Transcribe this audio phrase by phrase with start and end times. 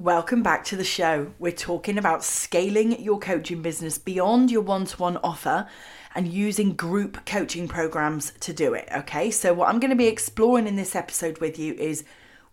[0.00, 1.34] Welcome back to the show.
[1.38, 5.68] We're talking about scaling your coaching business beyond your one to one offer
[6.14, 8.88] and using group coaching programs to do it.
[8.96, 12.02] Okay, so what I'm going to be exploring in this episode with you is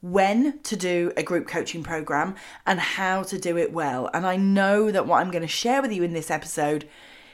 [0.02, 4.10] when to do a group coaching program and how to do it well.
[4.14, 6.90] And I know that what I'm going to share with you in this episode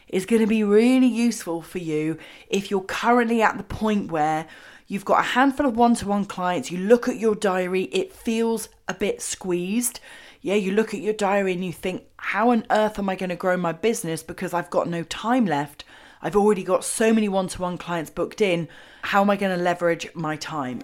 [0.10, 2.20] is going to be really useful for you
[2.50, 4.46] if you're currently at the point where
[4.94, 8.14] you've got a handful of one to one clients, you look at your diary, it
[8.14, 10.00] feels a bit squeezed.
[10.40, 13.32] Yeah, you look at your diary and you think, how on earth am I going
[13.32, 15.84] to grow my business because I've got no time left?
[16.22, 18.68] I've already got so many one to one clients booked in.
[19.02, 20.84] How am I going to leverage my time?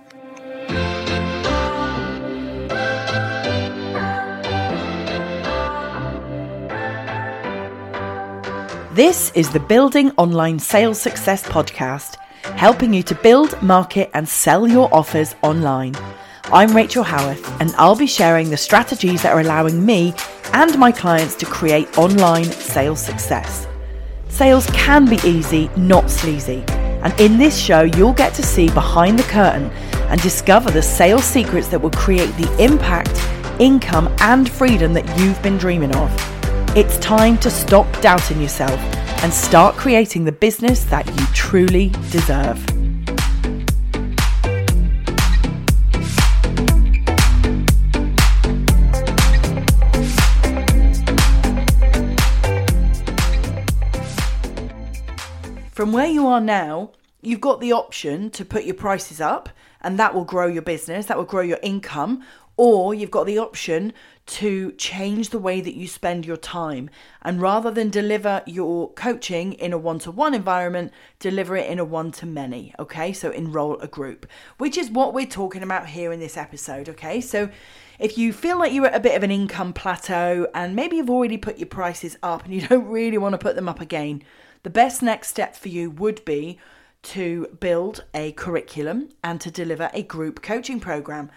[8.96, 12.18] This is the Building Online Sales Success podcast,
[12.56, 15.96] helping you to build, market, and sell your offers online.
[16.52, 20.14] I'm Rachel Howarth, and I'll be sharing the strategies that are allowing me
[20.54, 23.68] and my clients to create online sales success.
[24.30, 26.64] Sales can be easy, not sleazy.
[27.02, 29.70] And in this show, you'll get to see behind the curtain
[30.10, 33.16] and discover the sales secrets that will create the impact,
[33.60, 36.12] income, and freedom that you've been dreaming of.
[36.76, 38.80] It's time to stop doubting yourself
[39.22, 42.58] and start creating the business that you truly deserve.
[55.74, 59.50] From where you are now, you've got the option to put your prices up
[59.82, 62.24] and that will grow your business, that will grow your income,
[62.58, 63.94] or you've got the option
[64.30, 66.88] to change the way that you spend your time.
[67.24, 71.80] And rather than deliver your coaching in a one to one environment, deliver it in
[71.80, 72.76] a one to many.
[72.78, 74.28] Okay, so enroll a group,
[74.60, 76.88] which is what we're talking about here in this episode.
[76.90, 77.50] Okay, so
[77.98, 81.10] if you feel like you're at a bit of an income plateau and maybe you've
[81.10, 84.22] already put your prices up and you don't really want to put them up again,
[84.62, 86.60] the best next step for you would be
[87.02, 91.32] to build a curriculum and to deliver a group coaching program.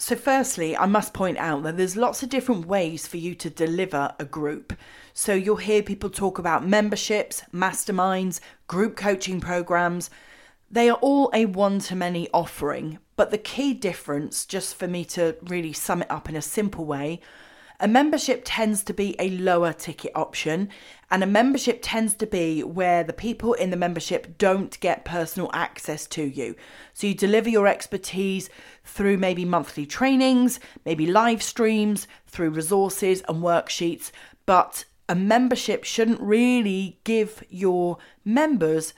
[0.00, 3.50] So, firstly, I must point out that there's lots of different ways for you to
[3.50, 4.72] deliver a group.
[5.12, 8.38] So, you'll hear people talk about memberships, masterminds,
[8.68, 10.08] group coaching programs.
[10.70, 15.04] They are all a one to many offering, but the key difference, just for me
[15.06, 17.20] to really sum it up in a simple way,
[17.80, 20.68] a membership tends to be a lower ticket option,
[21.10, 25.50] and a membership tends to be where the people in the membership don't get personal
[25.54, 26.54] access to you.
[26.92, 28.50] So you deliver your expertise
[28.84, 34.10] through maybe monthly trainings, maybe live streams, through resources and worksheets,
[34.44, 38.92] but a membership shouldn't really give your members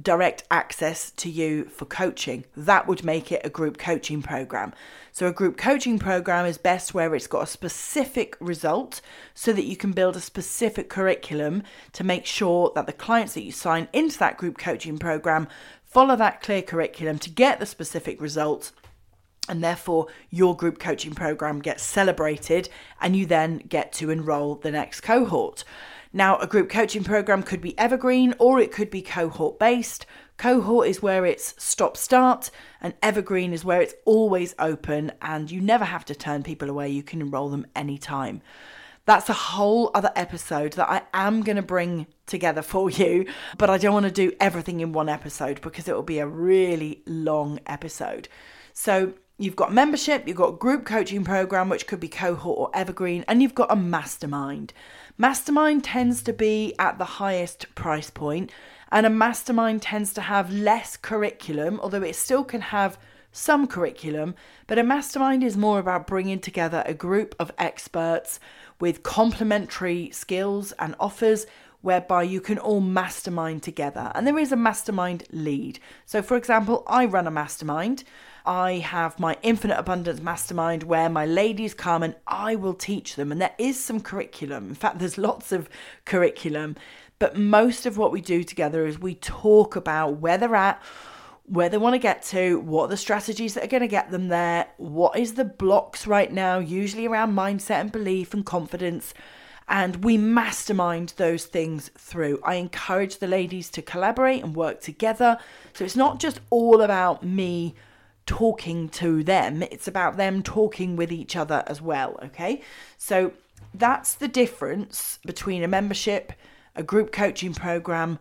[0.00, 2.44] direct access to you for coaching.
[2.56, 4.74] That would make it a group coaching program.
[5.12, 9.00] So, a group coaching program is best where it's got a specific result
[9.34, 11.62] so that you can build a specific curriculum
[11.92, 15.48] to make sure that the clients that you sign into that group coaching program
[15.84, 18.72] follow that clear curriculum to get the specific results
[19.48, 22.68] and therefore your group coaching program gets celebrated
[23.00, 25.64] and you then get to enroll the next cohort.
[26.16, 30.06] Now, a group coaching program could be evergreen or it could be cohort based.
[30.38, 32.50] Cohort is where it's stop start,
[32.80, 36.88] and evergreen is where it's always open and you never have to turn people away.
[36.88, 38.40] You can enroll them anytime.
[39.04, 43.26] That's a whole other episode that I am going to bring together for you,
[43.58, 46.26] but I don't want to do everything in one episode because it will be a
[46.26, 48.30] really long episode.
[48.72, 53.24] So, you've got membership, you've got group coaching program, which could be cohort or evergreen,
[53.28, 54.72] and you've got a mastermind.
[55.18, 58.52] Mastermind tends to be at the highest price point,
[58.92, 62.98] and a mastermind tends to have less curriculum, although it still can have
[63.32, 64.34] some curriculum.
[64.66, 68.38] But a mastermind is more about bringing together a group of experts
[68.78, 71.46] with complementary skills and offers
[71.80, 74.12] whereby you can all mastermind together.
[74.14, 75.78] And there is a mastermind lead.
[76.04, 78.04] So, for example, I run a mastermind.
[78.46, 83.32] I have my Infinite Abundance Mastermind where my ladies come and I will teach them.
[83.32, 84.68] And there is some curriculum.
[84.68, 85.68] In fact, there's lots of
[86.04, 86.76] curriculum.
[87.18, 90.82] But most of what we do together is we talk about where they're at,
[91.46, 94.10] where they want to get to, what are the strategies that are going to get
[94.10, 99.14] them there, what is the blocks right now, usually around mindset and belief and confidence.
[99.68, 102.40] And we mastermind those things through.
[102.44, 105.38] I encourage the ladies to collaborate and work together.
[105.72, 107.74] So it's not just all about me
[108.26, 112.18] talking to them, it's about them talking with each other as well.
[112.24, 112.62] Okay,
[112.98, 113.32] so
[113.72, 116.32] that's the difference between a membership,
[116.74, 118.18] a group coaching program,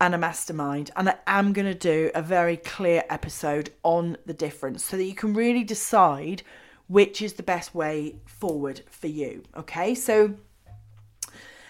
[0.00, 0.90] and a mastermind.
[0.96, 5.04] And I am going to do a very clear episode on the difference so that
[5.04, 6.42] you can really decide
[6.88, 9.42] which is the best way forward for you.
[9.56, 10.34] Okay, so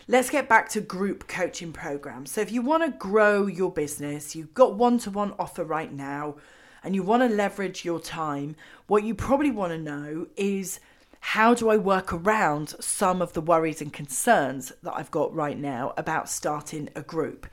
[0.09, 2.31] let's get back to group coaching programs.
[2.33, 5.93] So, if you want to grow your business, you've got one to one offer right
[5.93, 6.37] now,
[6.83, 8.57] and you want to leverage your time,
[8.87, 10.81] what you probably want to know is
[11.21, 15.59] how do I work around some of the worries and concerns that I've got right
[15.59, 17.47] now about starting a group?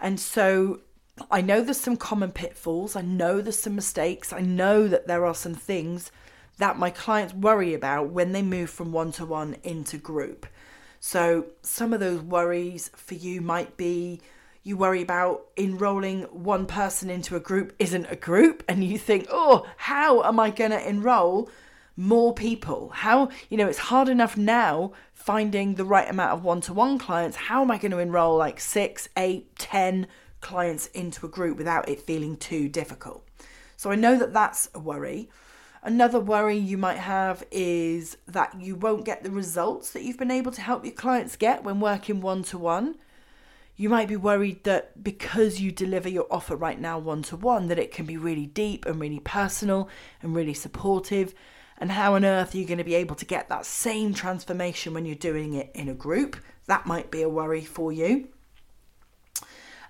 [0.00, 0.80] And so
[1.30, 5.24] I know there's some common pitfalls, I know there's some mistakes, I know that there
[5.24, 6.10] are some things
[6.58, 10.46] that my clients worry about when they move from one to one into group.
[10.98, 14.22] So, some of those worries for you might be
[14.64, 19.26] you worry about enrolling one person into a group isn't a group, and you think,
[19.30, 21.50] oh, how am I going to enroll
[21.96, 22.88] more people?
[22.88, 26.98] How, you know, it's hard enough now finding the right amount of one to one
[26.98, 27.36] clients.
[27.36, 30.06] How am I going to enroll like six, eight, ten
[30.40, 33.28] clients into a group without it feeling too difficult?
[33.76, 35.28] So I know that that's a worry.
[35.82, 40.30] Another worry you might have is that you won't get the results that you've been
[40.30, 42.94] able to help your clients get when working one to one.
[43.76, 47.66] You might be worried that because you deliver your offer right now one to one
[47.68, 49.88] that it can be really deep and really personal
[50.22, 51.34] and really supportive
[51.78, 54.94] and how on earth are you going to be able to get that same transformation
[54.94, 56.36] when you're doing it in a group?
[56.66, 58.28] That might be a worry for you.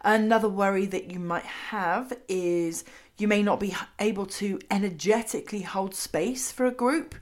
[0.03, 2.85] Another worry that you might have is
[3.17, 7.15] you may not be able to energetically hold space for a group.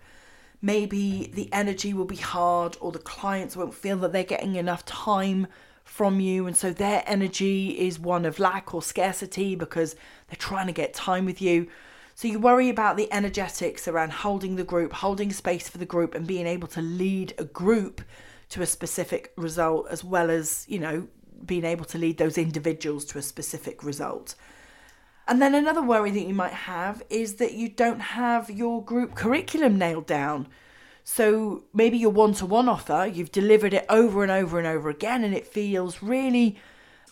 [0.60, 4.84] Maybe the energy will be hard, or the clients won't feel that they're getting enough
[4.84, 5.48] time
[5.92, 9.94] from you, and so their energy is one of lack or scarcity because
[10.26, 11.66] they're trying to get time with you.
[12.14, 16.14] So you worry about the energetics around holding the group, holding space for the group,
[16.14, 18.00] and being able to lead a group
[18.48, 21.08] to a specific result, as well as, you know,
[21.44, 24.34] being able to lead those individuals to a specific result.
[25.28, 29.14] And then another worry that you might have is that you don't have your group
[29.14, 30.48] curriculum nailed down.
[31.04, 34.88] So maybe your one to one offer, you've delivered it over and over and over
[34.88, 36.56] again, and it feels really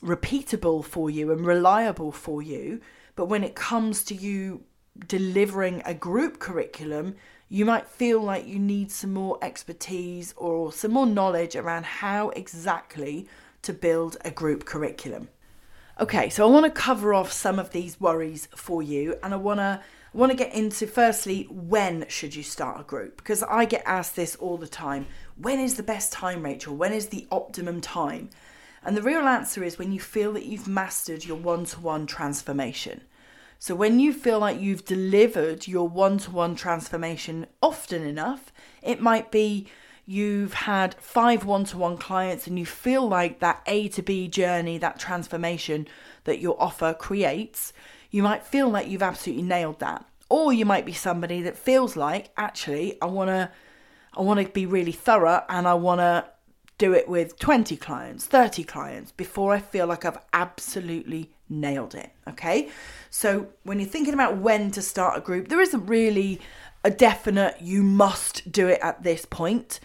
[0.02, 2.80] repeatable for you and reliable for you.
[3.16, 4.64] But when it comes to you
[5.06, 7.16] delivering a group curriculum,
[7.48, 12.30] you might feel like you need some more expertise or some more knowledge around how
[12.30, 13.26] exactly
[13.62, 15.28] to build a group curriculum.
[16.00, 19.36] Okay, so I want to cover off some of these worries for you and I
[19.36, 19.82] want to
[20.14, 24.16] want to get into firstly when should you start a group because I get asked
[24.16, 25.06] this all the time.
[25.36, 26.74] When is the best time, Rachel?
[26.74, 28.30] When is the optimum time?
[28.82, 33.02] And the real answer is when you feel that you've mastered your one-to-one transformation.
[33.58, 39.02] So when you feel like you've delivered your one to one transformation often enough, it
[39.02, 39.66] might be
[40.10, 44.26] you've had five one to one clients and you feel like that A to B
[44.26, 45.86] journey, that transformation
[46.24, 47.72] that your offer creates,
[48.10, 50.04] you might feel like you've absolutely nailed that.
[50.28, 53.52] Or you might be somebody that feels like, actually, I want to
[54.16, 56.24] I want to be really thorough and I want to
[56.78, 62.10] do it with 20 clients, 30 clients before I feel like I've absolutely nailed it.
[62.28, 62.68] Okay.
[63.10, 66.40] So when you're thinking about when to start a group, there isn't really
[66.82, 69.78] a definite you must do it at this point.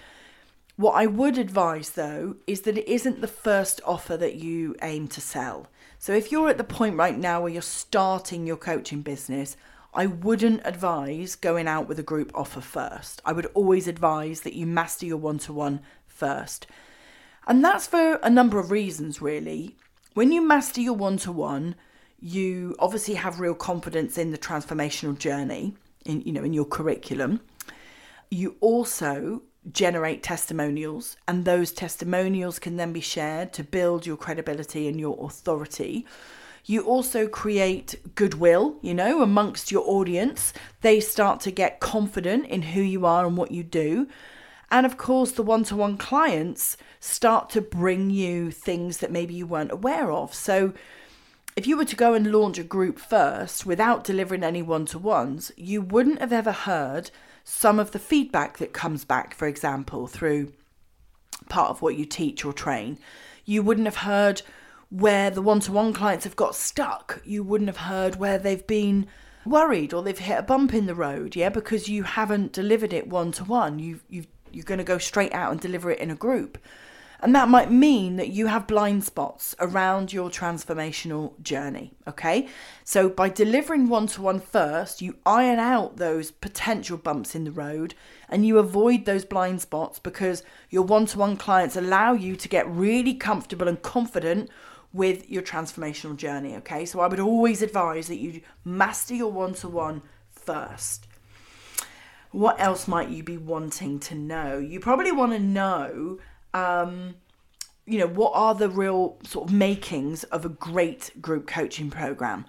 [0.77, 5.07] What I would advise though is that it isn't the first offer that you aim
[5.10, 5.68] to sell.
[5.98, 9.56] So if you're at the point right now where you're starting your coaching business,
[9.94, 13.22] I wouldn't advise going out with a group offer first.
[13.24, 16.68] I would always advise that you master your one to one first.
[17.47, 19.78] And that's for a number of reasons, really.
[20.14, 21.76] When you master your one to one,
[22.19, 27.40] you obviously have real confidence in the transformational journey, in you know, in your curriculum.
[28.30, 34.88] You also generate testimonials, and those testimonials can then be shared to build your credibility
[34.88, 36.06] and your authority.
[36.66, 40.52] You also create goodwill, you know, amongst your audience.
[40.81, 44.07] They start to get confident in who you are and what you do.
[44.72, 49.36] And of course, the one to one clients start to bring you things that maybe
[49.36, 50.34] you weren't aware of.
[50.34, 50.74] So,
[51.56, 55.00] if you were to go and launch a group first without delivering any one to
[55.00, 57.12] ones, you wouldn't have ever heard
[57.45, 60.52] some of the feedback that comes back, for example, through
[61.47, 62.97] part of what you teach or train.
[63.45, 64.42] You wouldn't have heard
[64.90, 67.21] where the one to one clients have got stuck.
[67.23, 69.07] You wouldn't have heard where they've been
[69.45, 73.07] worried or they've hit a bump in the road, yeah, because you haven't delivered it
[73.07, 73.78] one to one.
[73.78, 76.57] You've you've you're going to go straight out and deliver it in a group.
[77.26, 81.96] And that might mean that you have blind spots around your transformational journey.
[82.08, 82.48] Okay.
[82.84, 87.52] So by delivering one to one first, you iron out those potential bumps in the
[87.52, 87.96] road
[88.30, 92.48] and you avoid those blind spots because your one to one clients allow you to
[92.48, 94.52] get really comfortable and confident
[94.94, 96.56] with your transformational journey.
[96.58, 96.86] Okay.
[96.86, 101.08] So I would always advise that you master your one to one first.
[102.32, 104.60] what else might you be wanting to know?
[104.60, 106.20] You probably want to know,
[106.56, 107.16] um,
[107.85, 112.45] you know, what are the real sort of makings of a great group coaching program?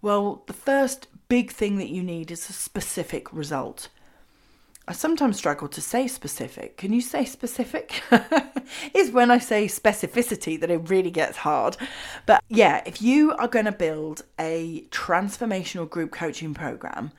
[0.00, 3.88] Well, the first big thing that you need is a specific result.
[4.88, 6.76] I sometimes struggle to say specific.
[6.76, 8.02] Can you say specific?
[8.94, 11.76] is when I say specificity that it really gets hard.
[12.26, 17.12] But yeah, if you are going to build a transformational group coaching program,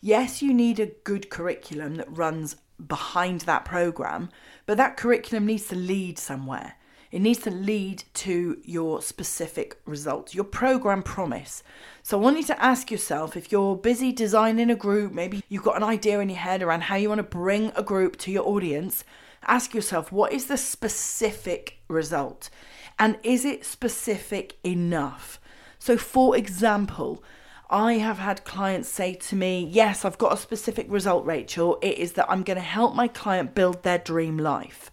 [0.00, 4.30] yes, you need a good curriculum that runs behind that program,
[4.66, 6.74] but that curriculum needs to lead somewhere.
[7.14, 11.62] It needs to lead to your specific results, your program promise.
[12.02, 15.62] So I want you to ask yourself if you're busy designing a group, maybe you've
[15.62, 18.32] got an idea in your head around how you want to bring a group to
[18.32, 19.04] your audience,
[19.46, 22.50] ask yourself what is the specific result?
[22.98, 25.40] And is it specific enough?
[25.78, 27.22] So, for example,
[27.70, 31.78] I have had clients say to me, Yes, I've got a specific result, Rachel.
[31.82, 34.90] It is that I'm going to help my client build their dream life.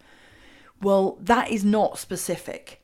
[0.82, 2.82] Well, that is not specific.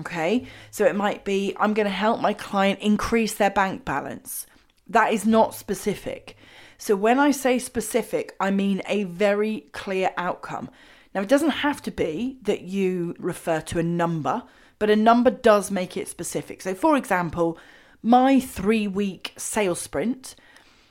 [0.00, 4.46] Okay, so it might be I'm going to help my client increase their bank balance.
[4.88, 6.36] That is not specific.
[6.78, 10.70] So when I say specific, I mean a very clear outcome.
[11.14, 14.44] Now, it doesn't have to be that you refer to a number,
[14.78, 16.62] but a number does make it specific.
[16.62, 17.58] So, for example,
[18.02, 20.34] my three week sales sprint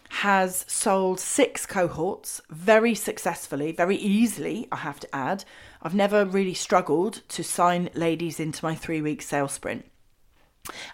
[0.10, 5.46] has sold six cohorts very successfully, very easily, I have to add.
[5.82, 9.86] I've never really struggled to sign ladies into my three week sales sprint.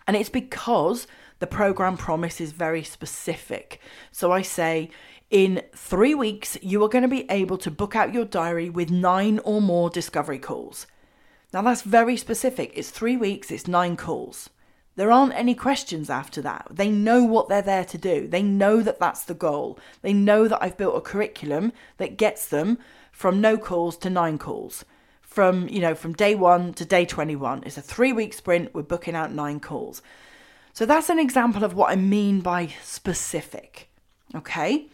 [0.07, 1.07] And it's because
[1.39, 3.79] the program promise is very specific.
[4.11, 4.89] So I say,
[5.29, 8.89] in three weeks, you are going to be able to book out your diary with
[8.89, 10.87] nine or more discovery calls.
[11.53, 12.71] Now, that's very specific.
[12.75, 14.49] It's three weeks, it's nine calls.
[14.97, 16.67] There aren't any questions after that.
[16.71, 18.27] They know what they're there to do.
[18.27, 19.79] They know that that's the goal.
[20.01, 22.79] They know that I've built a curriculum that gets them
[23.11, 24.83] from no calls to nine calls.
[25.21, 27.61] From, you know, from day 1 to day 21.
[27.63, 28.73] It's a 3-week sprint.
[28.73, 30.01] We're booking out 9 calls.
[30.73, 33.89] So that's an example of what I mean by specific.
[34.33, 34.87] Okay?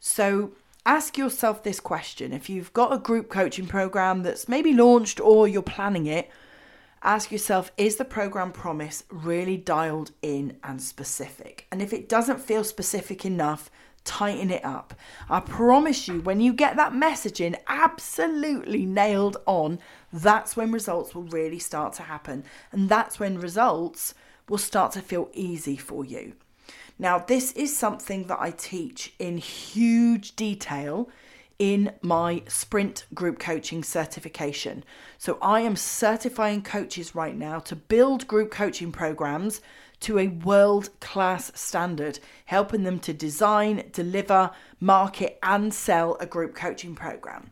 [0.00, 0.50] So
[0.84, 2.32] ask yourself this question.
[2.32, 6.28] If you've got a group coaching program that's maybe launched or you're planning it,
[7.04, 11.66] ask yourself is the program promise really dialed in and specific?
[11.70, 13.70] And if it doesn't feel specific enough,
[14.04, 14.94] tighten it up.
[15.28, 19.78] I promise you, when you get that messaging absolutely nailed on,
[20.12, 22.44] that's when results will really start to happen.
[22.72, 24.14] And that's when results
[24.48, 26.34] will start to feel easy for you.
[26.98, 31.08] Now, this is something that I teach in huge detail
[31.58, 34.84] in my sprint group coaching certification.
[35.18, 39.60] So I am certifying coaches right now to build group coaching programs
[40.00, 46.54] to a world class standard, helping them to design, deliver, market, and sell a group
[46.54, 47.50] coaching program.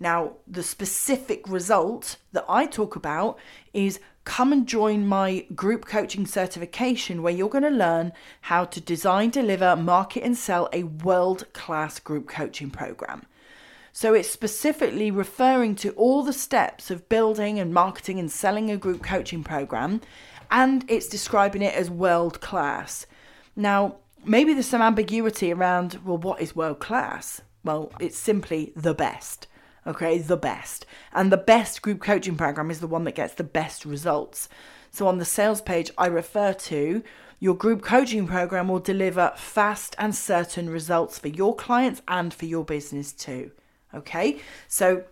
[0.00, 3.38] Now, the specific result that I talk about
[3.72, 8.80] is come and join my group coaching certification where you're going to learn how to
[8.80, 13.26] design, deliver, market, and sell a world class group coaching program.
[13.94, 18.78] So it's specifically referring to all the steps of building and marketing and selling a
[18.78, 20.00] group coaching program,
[20.50, 23.06] and it's describing it as world class.
[23.54, 27.42] Now, maybe there's some ambiguity around, well, what is world class?
[27.64, 29.46] Well, it's simply the best.
[29.86, 30.86] Okay, the best.
[31.12, 34.48] And the best group coaching program is the one that gets the best results.
[34.90, 37.02] So on the sales page, I refer to
[37.40, 42.46] your group coaching program will deliver fast and certain results for your clients and for
[42.46, 43.50] your business too.
[43.94, 45.04] Okay, so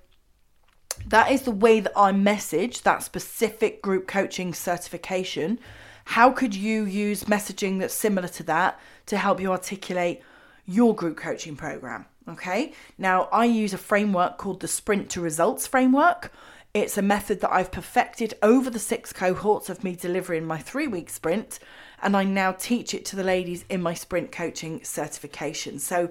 [1.06, 5.58] that is the way that I message that specific group coaching certification.
[6.04, 10.22] How could you use messaging that's similar to that to help you articulate
[10.66, 12.06] your group coaching program?
[12.28, 16.32] Okay, now I use a framework called the Sprint to Results framework.
[16.72, 20.86] It's a method that I've perfected over the six cohorts of me delivering my three
[20.86, 21.58] week sprint,
[22.00, 25.80] and I now teach it to the ladies in my sprint coaching certification.
[25.80, 26.10] So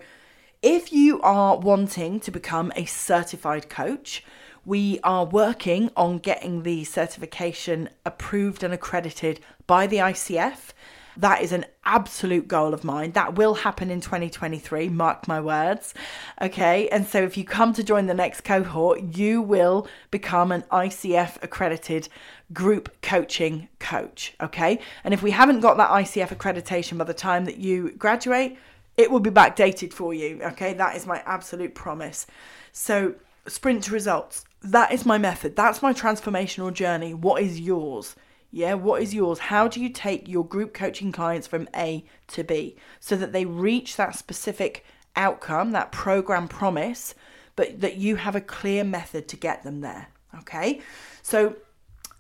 [0.62, 4.24] if you are wanting to become a certified coach,
[4.66, 10.74] we are working on getting the certification approved and accredited by the ICF.
[11.16, 13.14] That is an absolute goal of mine.
[13.14, 15.94] That will happen in 2023, mark my words.
[16.42, 20.64] Okay, and so if you come to join the next cohort, you will become an
[20.72, 22.10] ICF accredited
[22.52, 24.34] group coaching coach.
[24.42, 28.58] Okay, and if we haven't got that ICF accreditation by the time that you graduate,
[29.00, 30.42] it will be backdated for you.
[30.44, 32.28] Okay, that is my absolute promise.
[32.74, 33.16] So,
[33.48, 34.44] sprint to results.
[34.62, 35.56] That is my method.
[35.56, 37.14] That's my transformational journey.
[37.14, 38.18] What is yours?
[38.52, 39.40] Yeah, what is yours?
[39.40, 43.46] How do you take your group coaching clients from A to B so that they
[43.46, 44.84] reach that specific
[45.16, 47.16] outcome, that program promise,
[47.56, 50.10] but that you have a clear method to get them there.
[50.40, 50.82] Okay.
[51.22, 51.56] So,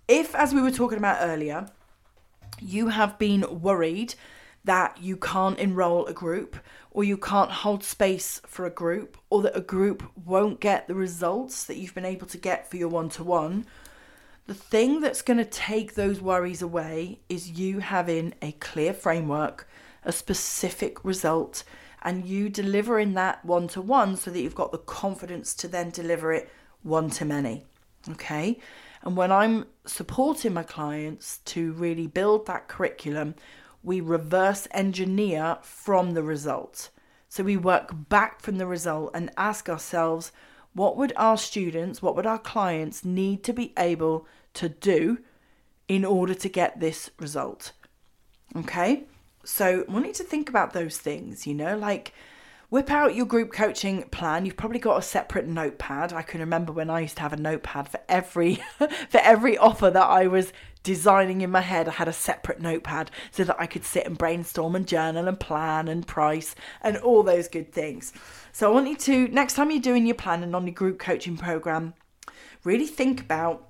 [0.07, 1.67] if, as we were talking about earlier,
[2.61, 4.15] you have been worried
[4.69, 6.55] that you can't enroll a group
[6.91, 10.93] or you can't hold space for a group or that a group won't get the
[10.93, 13.65] results that you've been able to get for your one to one,
[14.45, 19.67] the thing that's going to take those worries away is you having a clear framework,
[20.03, 21.63] a specific result,
[22.03, 25.89] and you delivering that one to one so that you've got the confidence to then
[25.89, 26.47] deliver it
[26.83, 27.65] one to many.
[28.07, 28.59] Okay.
[29.01, 33.33] And when I'm supporting my clients to really build that curriculum,
[33.83, 36.89] we reverse engineer from the result.
[37.27, 40.31] So we work back from the result and ask ourselves,
[40.73, 45.19] what would our students, what would our clients need to be able to do
[45.87, 47.71] in order to get this result?
[48.55, 49.03] Okay,
[49.43, 52.13] so want you to think about those things, you know, like
[52.69, 54.45] whip out your group coaching plan.
[54.45, 56.13] You've probably got a separate notepad.
[56.13, 58.55] I can remember when I used to have a notepad for every
[59.09, 61.87] for every offer that I was designing in my head.
[61.87, 65.39] I had a separate notepad so that I could sit and brainstorm and journal and
[65.39, 68.13] plan and price and all those good things.
[68.51, 71.37] So I want you to next time you're doing your planning on your group coaching
[71.37, 71.93] program,
[72.63, 73.65] really think about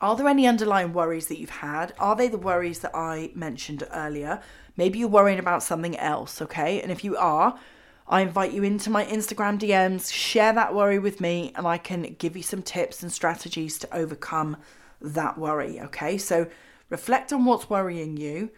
[0.00, 1.94] are there any underlying worries that you've had?
[1.98, 4.42] Are they the worries that I mentioned earlier?
[4.76, 6.82] Maybe you're worrying about something else, okay?
[6.82, 7.58] And if you are,
[8.06, 12.14] I invite you into my Instagram DMs, share that worry with me, and I can
[12.18, 14.58] give you some tips and strategies to overcome
[15.00, 15.80] that worry.
[15.80, 16.48] Okay, so
[16.90, 18.50] reflect on what's worrying you.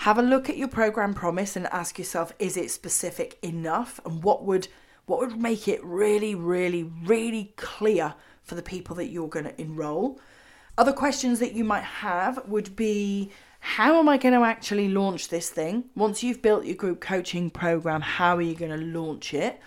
[0.00, 4.22] Have a look at your program promise and ask yourself is it specific enough and
[4.22, 4.68] what would
[5.06, 9.60] what would make it really really really clear for the people that you're going to
[9.60, 10.20] enroll
[10.78, 15.28] other questions that you might have would be how am I going to actually launch
[15.28, 15.84] this thing?
[15.96, 19.58] Once you've built your group coaching program, how are you going to launch it?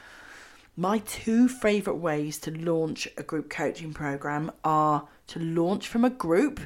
[0.78, 6.10] My two favorite ways to launch a group coaching program are to launch from a
[6.10, 6.60] group,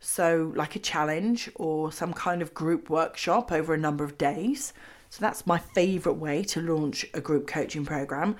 [0.00, 4.72] so like a challenge or some kind of group workshop over a number of days.
[5.10, 8.36] So that's my favorite way to launch a group coaching program.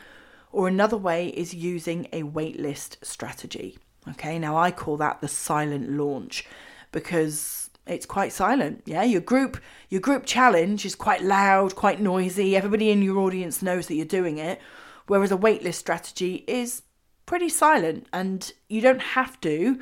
[0.53, 3.79] Or another way is using a waitlist strategy.
[4.11, 6.46] Okay, now I call that the silent launch
[6.92, 8.83] because it's quite silent.
[8.87, 12.57] Yeah, your group your group challenge is quite loud, quite noisy.
[12.57, 14.61] Everybody in your audience knows that you're doing it.
[15.07, 16.83] Whereas a waitlist strategy is
[17.29, 19.79] pretty silent and you don't have to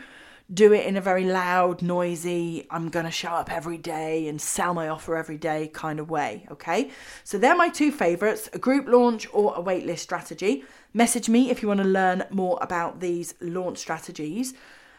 [0.53, 4.41] do it in a very loud, noisy, I'm going to show up every day and
[4.41, 6.47] sell my offer every day kind of way.
[6.51, 6.91] Okay,
[7.23, 10.65] so they're my two favorites a group launch or a waitlist strategy.
[10.93, 14.53] Message me if you want to learn more about these launch strategies.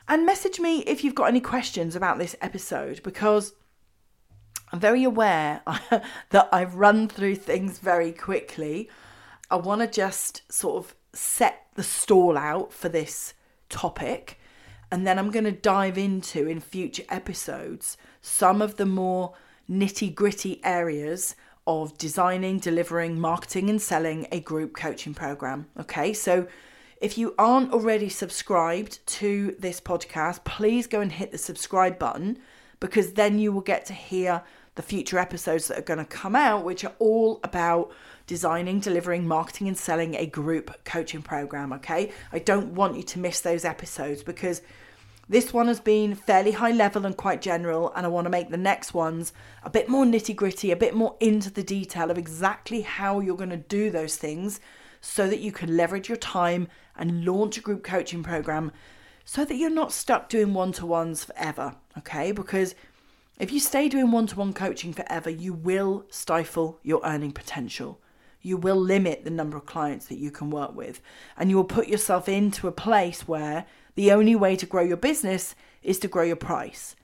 [0.08, 3.54] And message me if you've got any questions about this episode because
[4.72, 5.62] I'm very aware
[6.30, 8.90] that I've run through things very quickly.
[9.52, 13.34] I want to just sort of set the stall out for this
[13.70, 14.40] topic
[14.92, 19.34] and then I'm going to dive into in future episodes some of the more
[19.70, 25.68] nitty gritty areas of designing, delivering, marketing, and selling a group coaching program.
[25.78, 26.48] Okay, so
[27.02, 32.40] if you aren't already subscribed to this podcast, please go and hit the subscribe button
[32.80, 34.42] because then you will get to hear
[34.76, 37.92] the future episodes that are going to come out, which are all about
[38.28, 41.74] designing, delivering, marketing, and selling a group coaching program.
[41.74, 44.62] Okay, I don't want you to miss those episodes because
[45.30, 48.50] this one has been fairly high level and quite general, and I want to make
[48.50, 52.18] the next ones a bit more nitty gritty, a bit more into the detail of
[52.18, 54.62] exactly how you're going to do those things
[55.02, 58.72] so that you can leverage your time and launch a group coaching program
[59.26, 62.32] so that you're not stuck doing one to ones forever, okay?
[62.32, 62.74] Because
[63.38, 68.00] if you stay doing one to one coaching forever, you will stifle your earning potential.
[68.48, 71.02] You will limit the number of clients that you can work with,
[71.38, 74.98] and you will put yourself into a place where the only way to grow your
[74.98, 76.96] business is to grow your price.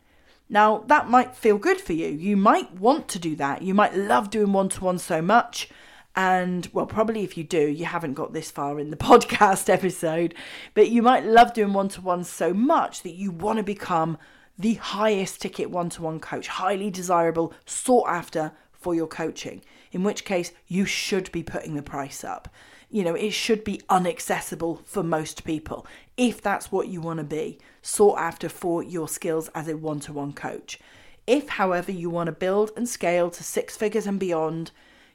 [0.49, 2.07] Now, that might feel good for you.
[2.07, 3.61] You might want to do that.
[3.61, 5.69] You might love doing one to one so much
[6.15, 10.35] and well, probably if you do, you haven't got this far in the podcast episode,
[10.73, 14.17] but you might love doing one to one so much that you want to become
[14.57, 18.51] the highest ticket one to one coach, highly desirable, sought after
[18.83, 19.63] for your coaching.
[19.91, 22.49] In which case, you should be putting the price up.
[22.89, 27.23] You know, it should be unaccessible for most people if that's what you want to
[27.23, 30.79] be, sought after for your skills as a one to one coach.
[31.25, 34.71] If, however, you want to build and scale to six figures and beyond,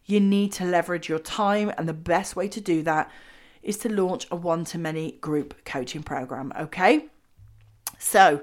[0.07, 3.11] you need to leverage your time, and the best way to do that
[3.63, 6.53] is to launch a one to many group coaching program.
[6.59, 7.07] Okay,
[7.99, 8.41] so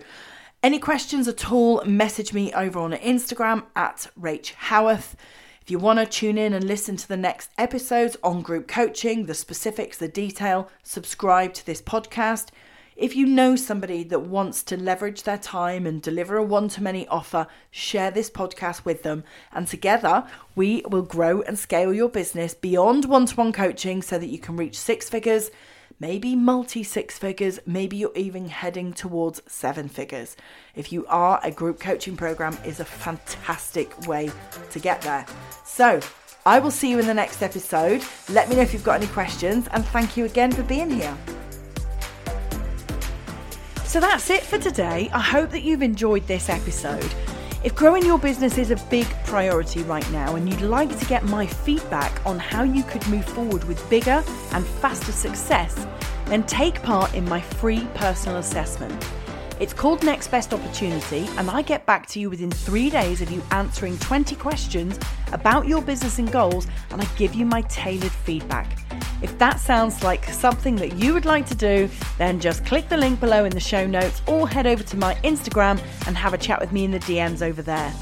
[0.65, 5.15] any questions at all, message me over on Instagram at Rach Howarth.
[5.61, 9.27] If you want to tune in and listen to the next episodes on group coaching,
[9.27, 12.47] the specifics, the detail, subscribe to this podcast.
[12.95, 16.81] If you know somebody that wants to leverage their time and deliver a one to
[16.81, 19.23] many offer, share this podcast with them.
[19.51, 20.25] And together,
[20.55, 24.39] we will grow and scale your business beyond one to one coaching so that you
[24.39, 25.51] can reach six figures,
[25.99, 30.35] maybe multi six figures, maybe you're even heading towards seven figures.
[30.75, 34.31] If you are, a group coaching program is a fantastic way
[34.71, 35.25] to get there.
[35.63, 35.99] So,
[36.45, 38.03] I will see you in the next episode.
[38.29, 41.17] Let me know if you've got any questions, and thank you again for being here.
[43.85, 45.09] So that's it for today.
[45.13, 47.13] I hope that you've enjoyed this episode.
[47.65, 51.23] If growing your business is a big priority right now and you'd like to get
[51.23, 55.87] my feedback on how you could move forward with bigger and faster success,
[56.27, 58.93] then take part in my free personal assessment.
[59.59, 63.31] It's called Next Best Opportunity, and I get back to you within three days of
[63.31, 64.99] you answering 20 questions
[65.31, 68.77] about your business and goals, and I give you my tailored feedback.
[69.21, 72.97] If that sounds like something that you would like to do, then just click the
[72.97, 76.37] link below in the show notes or head over to my Instagram and have a
[76.37, 77.93] chat with me in the DMs over there.